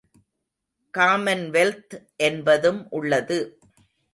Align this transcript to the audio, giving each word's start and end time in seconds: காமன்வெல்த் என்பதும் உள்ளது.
காமன்வெல்த் 0.93 1.95
என்பதும் 2.15 2.81
உள்ளது. 2.89 3.39